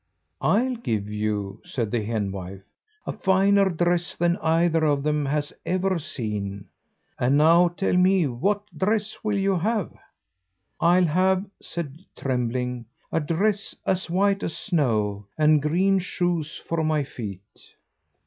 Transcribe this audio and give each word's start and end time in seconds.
"I'll 0.41 0.77
give 0.77 1.11
you," 1.11 1.61
said 1.63 1.91
the 1.91 2.01
henwife, 2.03 2.63
"a 3.05 3.11
finer 3.13 3.69
dress 3.69 4.15
than 4.15 4.37
either 4.37 4.83
of 4.83 5.03
them 5.03 5.27
has 5.27 5.53
ever 5.63 5.99
seen. 5.99 6.65
And 7.19 7.37
now 7.37 7.67
tell 7.67 7.95
me 7.95 8.25
what 8.25 8.63
dress 8.75 9.23
will 9.23 9.37
you 9.37 9.59
have?" 9.59 9.93
"I'll 10.79 11.05
have," 11.05 11.45
said 11.61 11.99
Trembling, 12.17 12.87
"a 13.11 13.19
dress 13.19 13.75
as 13.85 14.09
white 14.09 14.41
as 14.41 14.57
snow, 14.57 15.27
and 15.37 15.61
green 15.61 15.99
shoes 15.99 16.59
for 16.67 16.83
my 16.83 17.03
feet." 17.03 17.61